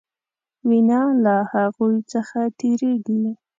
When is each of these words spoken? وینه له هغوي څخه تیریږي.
وینه 0.67 1.01
له 1.23 1.35
هغوي 1.51 1.97
څخه 2.11 2.39
تیریږي. 2.59 3.23